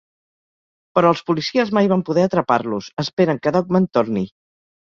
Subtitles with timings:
[0.97, 4.29] Però els policies mai van poder atrapar-los, esperen que Dog Man torni.